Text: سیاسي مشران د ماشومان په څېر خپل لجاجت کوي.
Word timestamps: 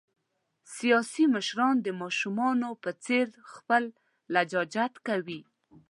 سیاسي 0.77 1.25
مشران 1.35 1.75
د 1.81 1.87
ماشومان 2.01 2.59
په 2.83 2.91
څېر 3.05 3.27
خپل 3.53 3.83
لجاجت 4.33 4.93
کوي. 5.07 5.41